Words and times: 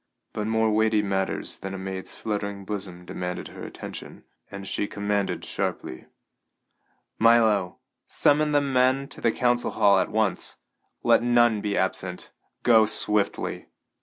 But 0.33 0.47
more 0.47 0.71
weighty 0.71 1.03
matters 1.03 1.59
than 1.59 1.75
a 1.75 1.77
maid's 1.77 2.15
fluttering 2.15 2.65
bosom 2.65 3.05
demanded 3.05 3.49
her 3.49 3.63
attention, 3.63 4.23
and 4.49 4.67
she 4.67 4.87
commanded 4.87 5.45
sharply: 5.45 6.07
"Milo, 7.19 7.77
summon 8.07 8.49
the 8.51 8.61
men 8.61 9.07
to 9.09 9.21
the 9.21 9.31
council 9.31 9.69
hall 9.69 9.99
at 9.99 10.09
once. 10.09 10.57
Let 11.03 11.21
none 11.21 11.61
be 11.61 11.77
absent. 11.77 12.31
Go 12.63 12.87
swiftly!" 12.87 13.67